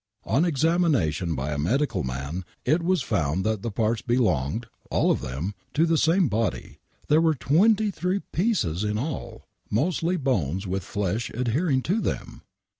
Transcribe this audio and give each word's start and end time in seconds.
On 0.23 0.43
examination 0.45 1.35
by 1.35 1.51
a 1.53 1.59
medical 1.59 2.01
man 2.01 2.43
it 2.65 2.81
was 2.81 3.03
found 3.03 3.43
that 3.45 3.61
the 3.61 3.69
parts 3.69 4.01
belonged, 4.01 4.65
all 4.89 5.11
of 5.11 5.21
them, 5.21 5.53
to 5.75 5.85
the 5.85 5.95
same 5.95 6.27
body. 6.27 6.79
There 7.07 7.21
were 7.21 7.35
twenty 7.35 7.91
three 7.91 8.17
pieces 8.31 8.83
in 8.83 8.97
all! 8.97 9.47
Mostly 9.69 10.17
bones 10.17 10.65
with 10.65 10.81
flesh 10.83 11.29
adhering 11.29 11.83
to 11.83 12.01
them 12.01 12.41